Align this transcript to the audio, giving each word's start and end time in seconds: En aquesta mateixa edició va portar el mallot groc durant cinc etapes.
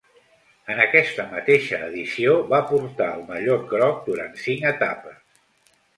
En 0.75 0.79
aquesta 0.85 1.25
mateixa 1.33 1.81
edició 1.89 2.33
va 2.53 2.61
portar 2.71 3.11
el 3.19 3.21
mallot 3.29 3.69
groc 3.75 4.01
durant 4.09 4.33
cinc 4.47 4.67
etapes. 4.71 5.77